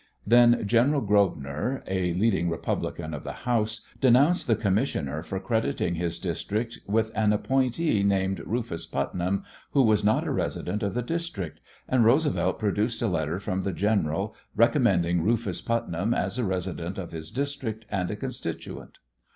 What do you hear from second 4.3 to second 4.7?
the